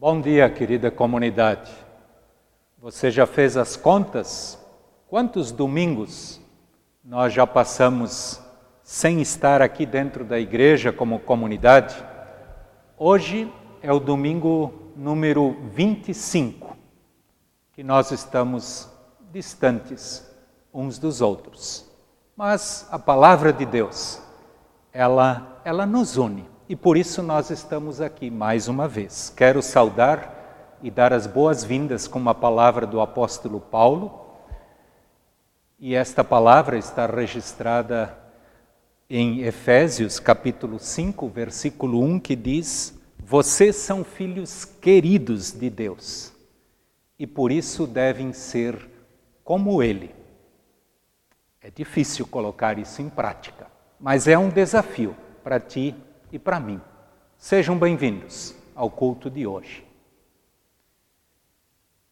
[0.00, 1.70] Bom dia, querida comunidade.
[2.78, 4.58] Você já fez as contas?
[5.06, 6.40] Quantos domingos
[7.04, 8.40] nós já passamos
[8.82, 12.02] sem estar aqui dentro da igreja como comunidade?
[12.96, 16.78] Hoje é o domingo número 25
[17.74, 18.88] que nós estamos
[19.30, 20.26] distantes
[20.72, 21.86] uns dos outros.
[22.34, 24.18] Mas a palavra de Deus,
[24.94, 29.28] ela ela nos une e por isso nós estamos aqui mais uma vez.
[29.36, 34.36] Quero saudar e dar as boas-vindas com uma palavra do apóstolo Paulo.
[35.80, 38.16] E esta palavra está registrada
[39.10, 46.32] em Efésios capítulo 5, versículo 1, que diz: Vocês são filhos queridos de Deus
[47.18, 48.88] e por isso devem ser
[49.42, 50.14] como Ele.
[51.60, 53.66] É difícil colocar isso em prática,
[53.98, 55.96] mas é um desafio para ti
[56.32, 56.80] e para mim.
[57.36, 59.86] Sejam bem-vindos ao culto de hoje.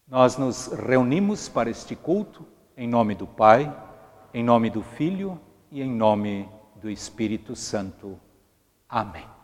[0.07, 3.75] Nós nos reunimos para este culto em nome do Pai,
[4.33, 5.39] em nome do Filho
[5.71, 8.19] e em nome do Espírito Santo.
[8.89, 9.38] Amém.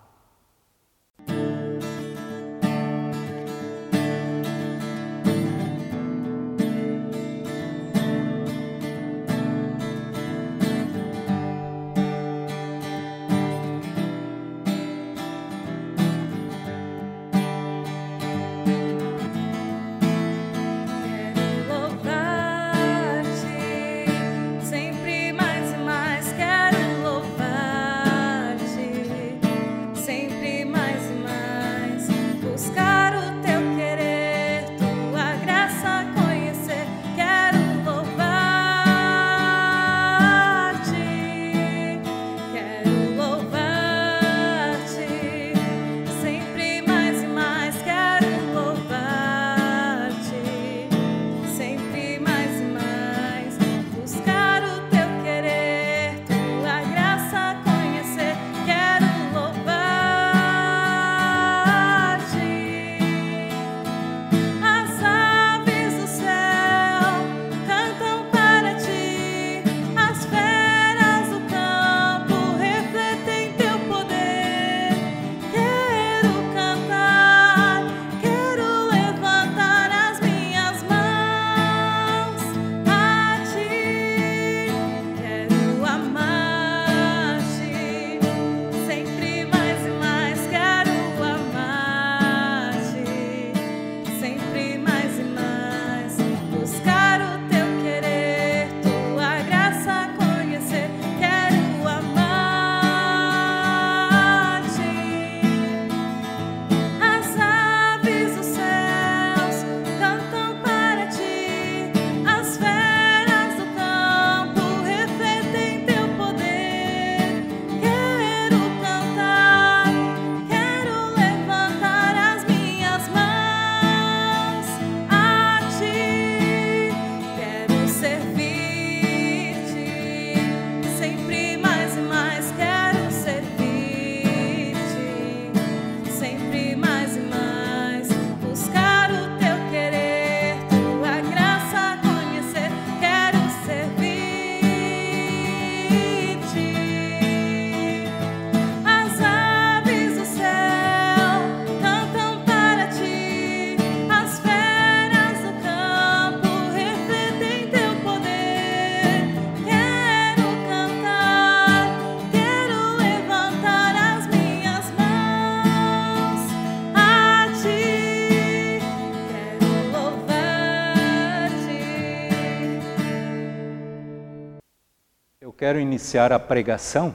[175.56, 177.14] Quero iniciar a pregação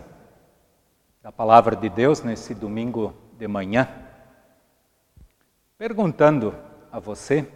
[1.22, 3.88] da palavra de Deus nesse domingo de manhã,
[5.78, 6.56] perguntando
[6.92, 7.48] a você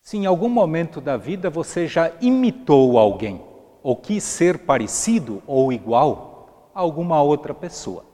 [0.00, 3.44] Se em algum momento da vida você já imitou alguém,
[3.82, 8.04] ou quis ser parecido ou igual a alguma outra pessoa.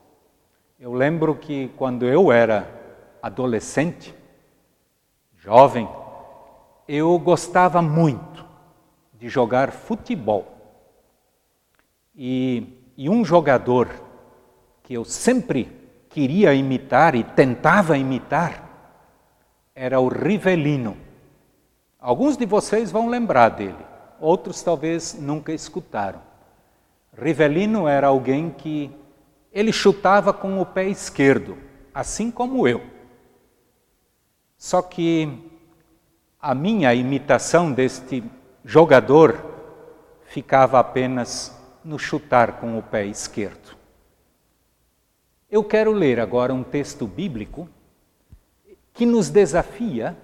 [0.81, 2.67] Eu lembro que quando eu era
[3.23, 4.15] adolescente,
[5.37, 5.87] jovem,
[6.89, 8.31] eu gostava muito
[9.23, 10.53] de jogar futebol.
[12.13, 12.67] E,
[12.97, 13.89] e um jogador
[14.83, 15.71] que eu sempre
[16.09, 18.69] queria imitar e tentava imitar
[19.77, 20.97] era o Rivelino.
[22.01, 23.79] Alguns de vocês vão lembrar dele,
[24.19, 26.21] outros talvez nunca escutaram.
[27.17, 28.91] Rivelino era alguém que
[29.53, 31.57] ele chutava com o pé esquerdo,
[31.95, 32.83] assim como eu.
[34.59, 35.49] Só que
[36.41, 38.25] a minha imitação deste
[38.64, 39.53] jogador
[40.26, 43.76] ficava apenas no chutar com o pé esquerdo.
[45.50, 47.69] Eu quero ler agora um texto bíblico
[48.94, 50.17] que nos desafia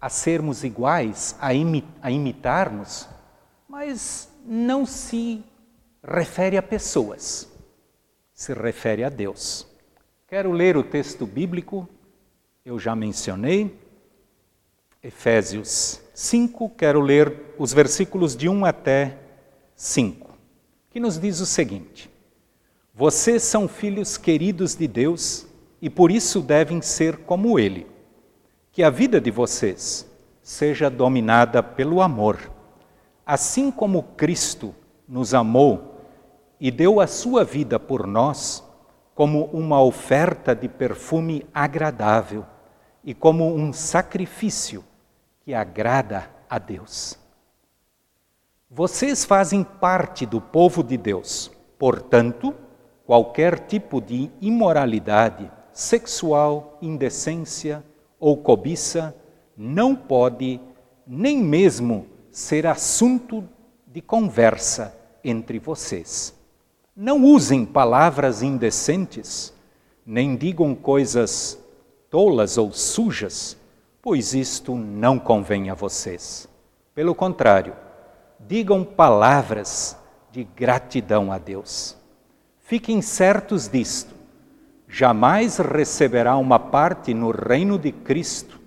[0.00, 3.08] a sermos iguais, a, imi a imitarmos,
[3.68, 5.44] mas não se
[6.02, 7.48] refere a pessoas,
[8.34, 9.66] se refere a Deus.
[10.26, 11.88] Quero ler o texto bíblico,
[12.64, 13.78] eu já mencionei,
[15.02, 19.18] Efésios 5, quero ler os versículos de 1 até
[19.74, 20.36] 5,
[20.90, 22.10] que nos diz o seguinte:
[22.94, 25.46] Vocês são filhos queridos de Deus
[25.80, 27.86] e por isso devem ser como Ele
[28.72, 30.10] que a vida de vocês
[30.42, 32.50] seja dominada pelo amor,
[33.24, 34.74] assim como Cristo
[35.06, 36.00] nos amou
[36.58, 38.64] e deu a sua vida por nós
[39.14, 42.46] como uma oferta de perfume agradável
[43.04, 44.82] e como um sacrifício
[45.44, 47.18] que agrada a Deus.
[48.70, 52.54] Vocês fazem parte do povo de Deus, portanto,
[53.04, 57.84] qualquer tipo de imoralidade sexual, indecência,
[58.18, 59.14] ou cobiça
[59.56, 60.60] não pode
[61.06, 63.46] nem mesmo ser assunto
[63.86, 66.34] de conversa entre vocês.
[66.94, 69.52] Não usem palavras indecentes,
[70.06, 71.58] nem digam coisas
[72.08, 73.56] tolas ou sujas,
[74.02, 76.48] pois isto não convém a vocês.
[76.94, 77.74] Pelo contrário,
[78.40, 79.96] digam palavras
[80.30, 81.96] de gratidão a Deus.
[82.58, 84.12] Fiquem certos disto
[84.92, 88.60] jamais receberá uma parte no reino de Cristo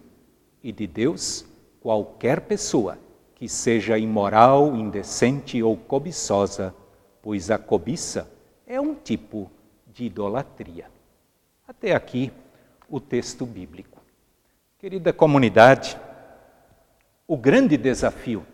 [0.63, 1.45] e de Deus
[1.79, 2.97] qualquer pessoa
[3.35, 6.73] que seja imoral, indecente ou cobiçosa,
[7.21, 8.27] pois a cobiça
[8.65, 9.51] é um tipo
[9.93, 10.89] de idolatria.
[11.67, 12.31] Até aqui
[12.89, 13.94] o texto bíblico.
[14.85, 15.97] Querida comunidade,
[17.27, 18.45] o grande desafio,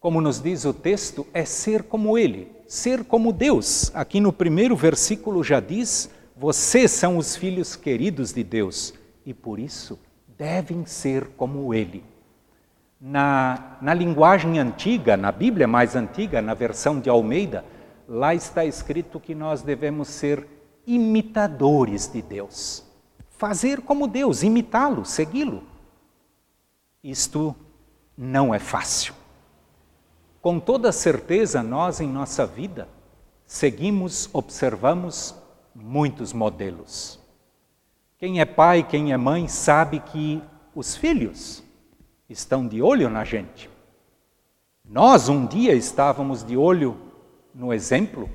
[0.00, 3.94] como nos diz o texto, é ser como Ele, ser como Deus.
[3.94, 8.92] Aqui no primeiro versículo já diz vocês são os filhos queridos de Deus
[9.24, 9.96] e por isso
[10.36, 12.02] devem ser como Ele.
[13.00, 17.64] Na, na linguagem antiga, na Bíblia mais antiga, na versão de Almeida,
[18.08, 20.44] lá está escrito que nós devemos ser
[20.84, 22.87] imitadores de Deus.
[23.38, 25.62] Fazer como Deus, imitá-lo, segui-lo.
[27.04, 27.54] Isto
[28.16, 29.14] não é fácil.
[30.42, 32.88] Com toda certeza, nós em nossa vida
[33.46, 35.36] seguimos, observamos
[35.72, 37.20] muitos modelos.
[38.18, 40.42] Quem é pai, quem é mãe, sabe que
[40.74, 41.62] os filhos
[42.28, 43.70] estão de olho na gente.
[44.84, 47.00] Nós um dia estávamos de olho
[47.54, 48.28] no exemplo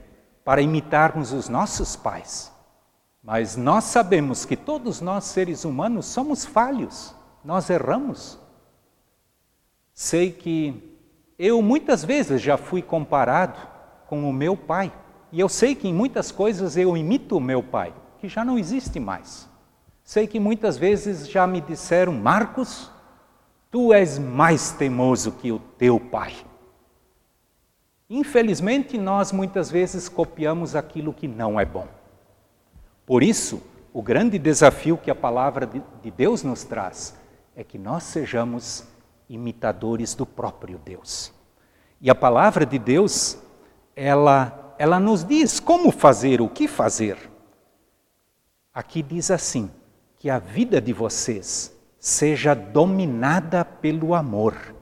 [0.46, 2.53] para imitarmos os nossos pais.
[3.24, 8.38] Mas nós sabemos que todos nós, seres humanos, somos falhos, nós erramos.
[9.94, 10.98] Sei que
[11.40, 13.58] eu muitas vezes já fui comparado
[14.08, 14.92] com o meu pai.
[15.32, 18.60] E eu sei que em muitas coisas eu imito o meu pai, que já não
[18.60, 19.50] existe mais.
[20.04, 22.92] Sei que muitas vezes já me disseram, Marcos,
[23.72, 26.36] tu és mais teimoso que o teu pai.
[28.10, 31.88] Infelizmente, nós muitas vezes copiamos aquilo que não é bom.
[33.06, 37.16] Por isso, o grande desafio que a palavra de Deus nos traz
[37.56, 38.86] é que nós sejamos
[39.30, 41.34] imitadores do próprio Deus.
[42.02, 43.38] E a palavra de Deus,
[43.96, 47.18] ela ela nos diz como fazer, o que fazer.
[48.74, 49.70] Aqui diz assim:
[50.18, 54.76] que a vida de vocês seja dominada pelo amor,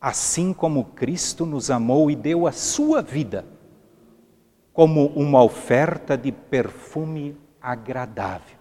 [0.00, 3.44] assim como Cristo nos amou e deu a sua vida
[4.72, 8.58] como uma oferta de perfume agradável.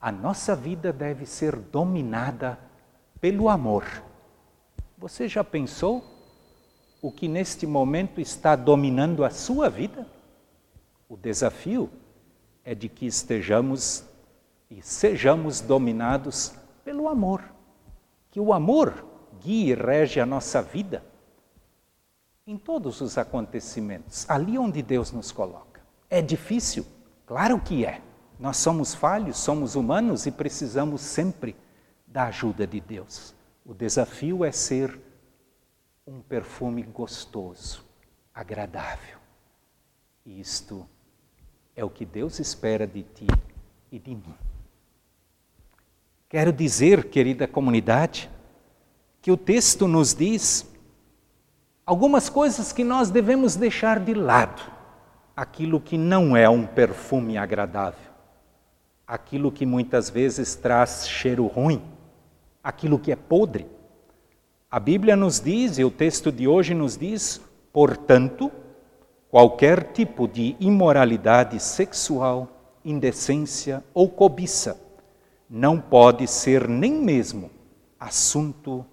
[0.00, 2.58] A nossa vida deve ser dominada
[3.20, 3.84] pelo amor.
[4.98, 6.04] Você já pensou
[7.00, 10.06] o que neste momento está dominando a sua vida?
[11.08, 11.90] O desafio
[12.64, 14.04] é de que estejamos
[14.70, 17.42] e sejamos dominados pelo amor.
[18.30, 19.04] Que o amor
[19.42, 21.04] guia e rege a nossa vida?
[22.46, 25.80] Em todos os acontecimentos, ali onde Deus nos coloca.
[26.10, 26.86] É difícil?
[27.26, 28.02] Claro que é.
[28.44, 31.56] Nós somos falhos, somos humanos e precisamos sempre
[32.06, 33.34] da ajuda de Deus.
[33.64, 35.00] O desafio é ser
[36.06, 37.82] um perfume gostoso,
[38.34, 39.16] agradável.
[40.26, 40.86] E isto
[41.74, 43.26] é o que Deus espera de ti
[43.90, 44.34] e de mim.
[46.28, 48.30] Quero dizer, querida comunidade,
[49.22, 50.70] que o texto nos diz
[51.86, 54.70] algumas coisas que nós devemos deixar de lado.
[55.34, 58.12] Aquilo que não é um perfume agradável,
[59.06, 61.82] aquilo que muitas vezes traz cheiro ruim,
[62.62, 63.66] aquilo que é podre.
[64.70, 67.40] A Bíblia nos diz, e o texto de hoje nos diz,
[67.72, 68.50] portanto,
[69.30, 72.48] qualquer tipo de imoralidade sexual,
[72.84, 74.80] indecência ou cobiça
[75.48, 77.50] não pode ser nem mesmo
[77.98, 78.84] assunto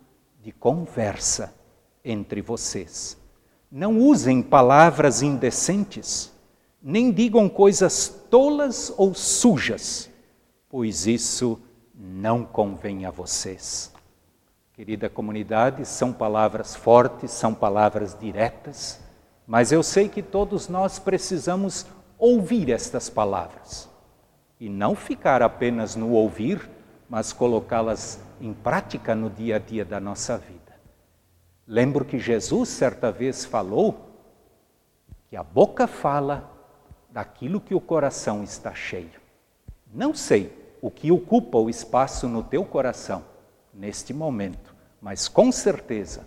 [0.41, 1.53] de conversa
[2.03, 3.17] entre vocês.
[3.71, 6.30] Não usem palavras indecentes,
[6.81, 10.09] nem digam coisas tolas ou sujas,
[10.69, 11.59] pois isso
[11.93, 13.93] não convém a vocês.
[14.73, 18.99] Querida comunidade, são palavras fortes, são palavras diretas,
[19.45, 21.85] mas eu sei que todos nós precisamos
[22.17, 23.89] ouvir estas palavras
[24.59, 26.69] e não ficar apenas no ouvir,
[27.09, 30.61] mas colocá-las em prática no dia a dia da nossa vida.
[31.67, 34.07] Lembro que Jesus certa vez falou
[35.27, 36.50] que a boca fala
[37.11, 39.19] daquilo que o coração está cheio.
[39.93, 40.51] Não sei
[40.81, 43.23] o que ocupa o espaço no teu coração
[43.73, 46.25] neste momento, mas com certeza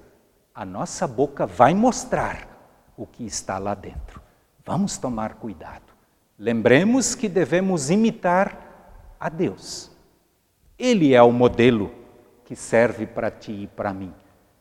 [0.55, 2.49] a nossa boca vai mostrar
[2.97, 4.21] o que está lá dentro.
[4.64, 5.93] Vamos tomar cuidado.
[6.38, 9.91] Lembremos que devemos imitar a Deus.
[10.79, 11.93] Ele é o modelo
[12.45, 14.12] que serve para ti e para mim.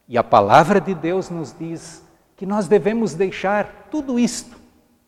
[0.07, 2.03] E a palavra de Deus nos diz
[2.35, 4.57] que nós devemos deixar tudo isto,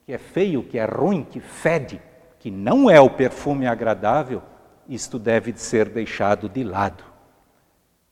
[0.05, 2.01] que é feio, que é ruim, que fede,
[2.39, 4.41] que não é o perfume agradável,
[4.87, 7.03] isto deve ser deixado de lado.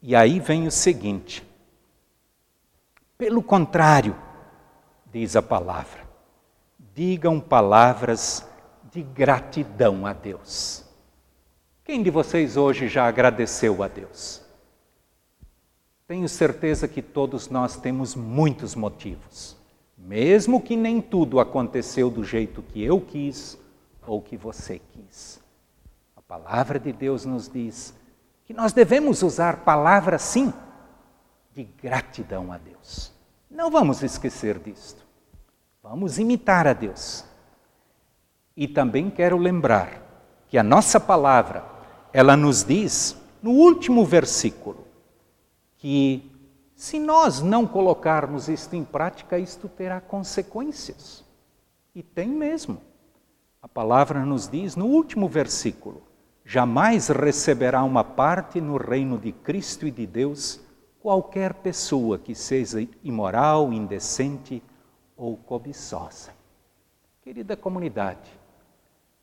[0.02, 1.48] E aí vem o seguinte:
[3.18, 4.16] pelo contrário,
[5.12, 6.02] diz a palavra,
[6.96, 8.46] digam palavras
[8.92, 10.84] de gratidão a Deus.
[11.84, 14.42] Quem de vocês hoje já agradeceu a Deus?
[16.08, 19.56] Tenho certeza que todos nós temos muitos motivos,
[20.06, 23.58] mesmo que nem tudo aconteceu do jeito que eu quis
[24.06, 25.42] ou que você quis.
[26.16, 27.94] A palavra de Deus nos diz
[28.44, 30.54] que nós devemos usar palavras, sim,
[31.54, 33.14] de gratidão a Deus.
[33.50, 35.06] Não vamos esquecer disto.
[35.82, 37.24] Vamos imitar a Deus.
[38.58, 40.02] E também quero lembrar
[40.50, 41.64] que a nossa palavra,
[42.12, 44.86] ela nos diz, no último versículo,
[45.78, 46.33] que
[46.76, 51.24] se nós não colocarmos isto em prática, isto terá consequências.
[51.94, 52.82] E tem mesmo.
[53.62, 56.04] A palavra nos diz no último versículo:
[56.44, 60.60] jamais receberá uma parte no reino de Cristo e de Deus
[61.00, 64.64] qualquer pessoa que seja imoral, indecente
[65.16, 66.32] ou cobiçosa.
[67.22, 68.32] Querida comunidade,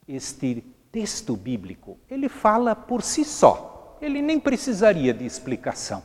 [0.07, 3.99] este texto bíblico, ele fala por si só.
[4.01, 6.03] Ele nem precisaria de explicação.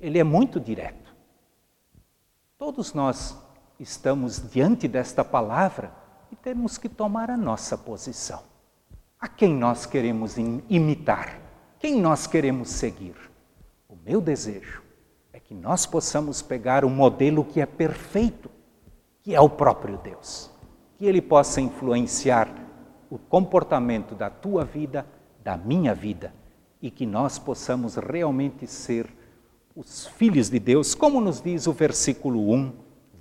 [0.00, 1.14] Ele é muito direto.
[2.58, 3.36] Todos nós
[3.78, 5.92] estamos diante desta palavra
[6.30, 8.42] e temos que tomar a nossa posição.
[9.18, 10.36] A quem nós queremos
[10.68, 11.40] imitar?
[11.78, 13.14] Quem nós queremos seguir?
[13.88, 14.82] O meu desejo
[15.32, 18.50] é que nós possamos pegar um modelo que é perfeito,
[19.22, 20.50] que é o próprio Deus,
[20.96, 22.48] que ele possa influenciar
[23.08, 25.06] o comportamento da tua vida,
[25.42, 26.34] da minha vida,
[26.82, 29.06] e que nós possamos realmente ser
[29.76, 32.72] os filhos de Deus, como nos diz o versículo 1,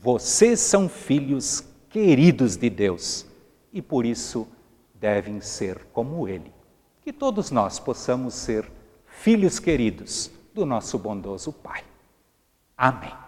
[0.01, 3.25] vocês são filhos queridos de Deus
[3.73, 4.47] e por isso
[4.93, 6.53] devem ser como Ele.
[7.01, 8.71] Que todos nós possamos ser
[9.05, 11.83] filhos queridos do nosso bondoso Pai.
[12.77, 13.24] Amém.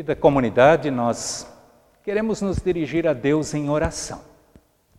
[0.00, 1.46] Querida comunidade, nós
[2.02, 4.22] queremos nos dirigir a Deus em oração.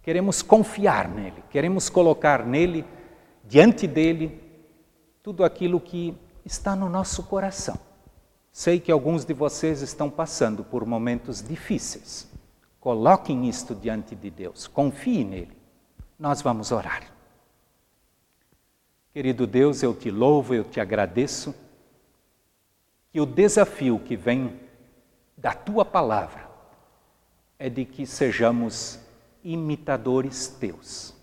[0.04, 2.86] Queremos confiar nele, queremos colocar nele,
[3.44, 4.40] diante dele,
[5.24, 7.80] tudo aquilo que está no nosso coração.
[8.52, 12.30] Sei que alguns de vocês estão passando por momentos difíceis.
[12.80, 15.58] Coloquem isto diante de Deus, confie nele.
[16.20, 17.12] Nós vamos orar.
[19.12, 21.56] Querido Deus, eu te louvo, eu te agradeço
[23.12, 24.70] que o desafio que vem
[25.42, 26.48] da tua palavra
[27.58, 29.00] é de que sejamos
[29.44, 31.16] imitadores teus.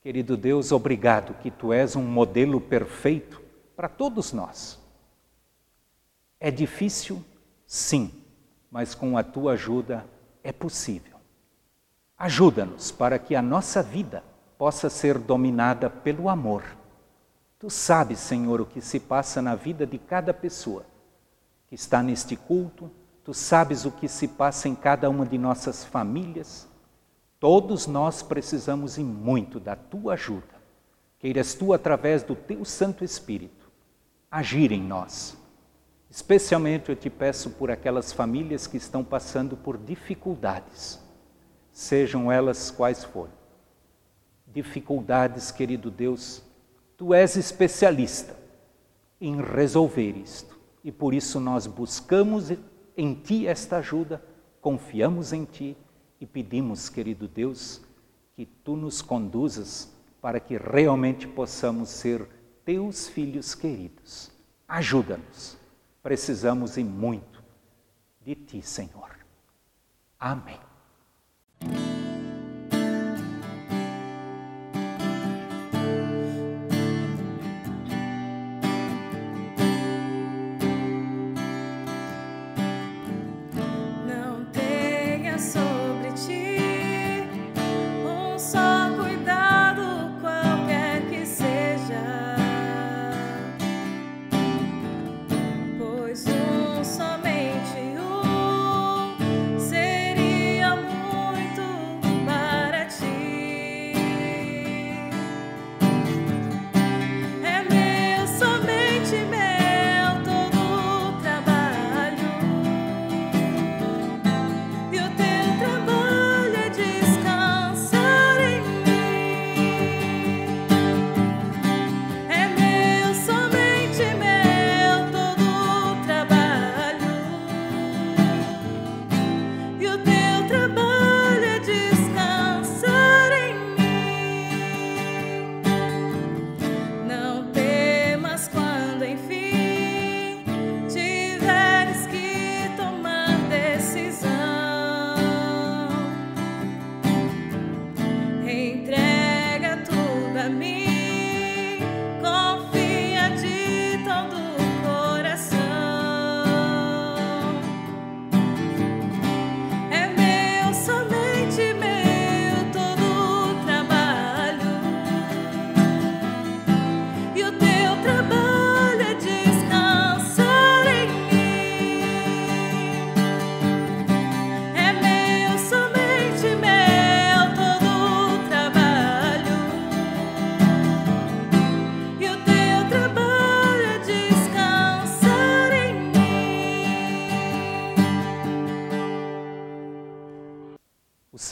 [0.00, 3.42] Querido Deus, obrigado que tu és um modelo perfeito
[3.76, 4.78] para todos nós.
[6.40, 7.22] É difícil?
[7.66, 8.10] Sim,
[8.70, 10.06] mas com a tua ajuda
[10.42, 11.18] é possível.
[12.16, 14.24] Ajuda-nos para que a nossa vida
[14.56, 16.64] possa ser dominada pelo amor.
[17.58, 20.86] Tu sabes, Senhor, o que se passa na vida de cada pessoa
[21.76, 22.90] que está neste culto,
[23.22, 26.66] tu sabes o que se passa em cada uma de nossas famílias.
[27.38, 30.56] Todos nós precisamos e muito da tua ajuda.
[31.18, 33.70] Queiras tu, através do teu Santo Espírito,
[34.30, 35.36] agir em nós.
[36.10, 40.98] Especialmente eu te peço por aquelas famílias que estão passando por dificuldades,
[41.70, 43.34] sejam elas quais forem.
[44.46, 46.42] Dificuldades, querido Deus,
[46.96, 48.34] tu és especialista
[49.20, 50.55] em resolver isto
[50.86, 52.52] e por isso nós buscamos
[52.96, 54.24] em Ti esta ajuda,
[54.60, 55.76] confiamos em Ti
[56.20, 57.82] e pedimos, querido Deus,
[58.36, 62.28] que Tu nos conduzas para que realmente possamos ser
[62.64, 64.30] Teus filhos queridos.
[64.68, 65.58] Ajuda-nos,
[66.04, 67.42] precisamos e muito
[68.24, 69.10] de Ti, Senhor.
[70.20, 70.65] Amém.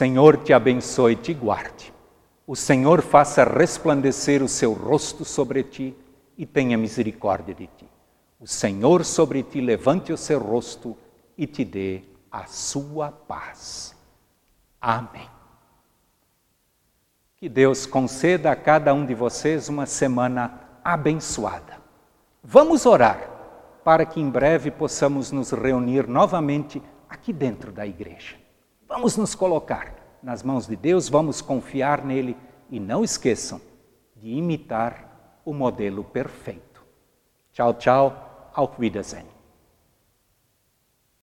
[0.05, 1.91] Senhor te abençoe e te guarde.
[2.47, 5.97] O Senhor faça resplandecer o seu rosto sobre ti
[6.37, 7.89] e tenha misericórdia de ti.
[8.39, 10.95] O Senhor sobre ti levante o seu rosto
[11.39, 13.97] e te dê a sua paz.
[14.79, 15.27] Amém.
[17.39, 21.79] Que Deus conceda a cada um de vocês uma semana abençoada.
[22.43, 23.31] Vamos orar
[23.83, 28.44] para que em breve possamos nos reunir novamente aqui dentro da igreja.
[28.89, 32.37] Vamos nos colocar nas mãos de Deus, vamos confiar nele
[32.71, 33.61] e não esqueçam
[34.17, 36.83] de imitar o modelo perfeito.
[37.53, 39.34] Tchau, tchau, auf Wiedersehen.